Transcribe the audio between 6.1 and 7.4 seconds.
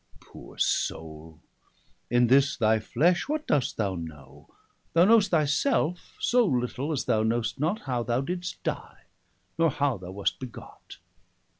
so little, as thou